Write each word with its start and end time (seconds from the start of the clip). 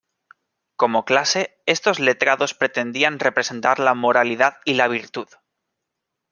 Como 0.77 1.05
clase, 1.05 1.61
estos 1.67 1.99
letrados 1.99 2.55
pretendían 2.55 3.19
representar 3.19 3.77
la 3.77 3.93
moralidad 3.93 4.57
y 4.65 4.73
la 4.73 4.87
virtud. 4.87 5.27